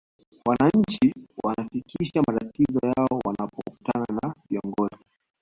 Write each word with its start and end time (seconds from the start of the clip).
wananchi 0.45 1.13
wanafikisha 1.43 2.21
matatizo 2.27 2.79
yao 2.83 3.19
wanapokutana 3.25 4.05
na 4.23 4.35
viongozi 4.49 5.03